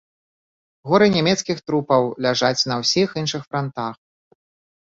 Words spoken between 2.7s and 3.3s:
на ўсіх